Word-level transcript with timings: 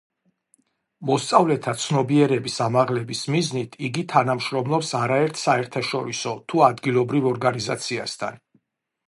მოსწავლეთა 1.09 1.73
ცნობიერების 1.83 2.57
ამაღლების 2.67 3.21
მიზნით 3.35 3.77
იგი 3.89 4.05
თანამშრომლობს 4.15 4.91
არაერთ 5.01 5.43
საერთაშორისო 5.43 6.35
თუ 6.53 6.65
ადგილობრივ 6.71 7.31
ორგანიზაციასთან. 7.35 8.43